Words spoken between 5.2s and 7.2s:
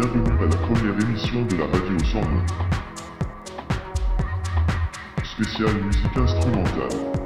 Spéciale musique instrumentale.